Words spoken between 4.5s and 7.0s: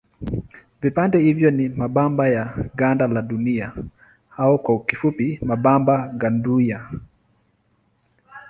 kwa kifupi mabamba gandunia.